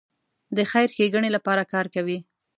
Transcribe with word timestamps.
د 0.55 0.59
خیر 0.71 0.89
ښېګڼې 0.95 1.29
لپاره 1.35 1.63
کار 1.73 1.85
کوي. 1.95 2.17